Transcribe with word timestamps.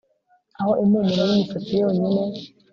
Aho 0.59 0.71
impumuro 0.83 1.21
yimisatsi 1.29 1.73
yonyine 1.81 2.21